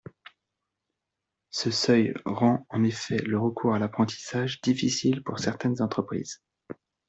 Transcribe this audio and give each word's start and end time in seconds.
Ce 1.51 1.69
seuil 1.69 2.15
rend 2.25 2.65
en 2.69 2.83
effet 2.83 3.17
le 3.19 3.37
recours 3.37 3.75
à 3.75 3.77
l’apprentissage 3.77 4.59
difficile 4.61 5.21
pour 5.21 5.37
certaines 5.37 5.79
entreprises. 5.79 6.41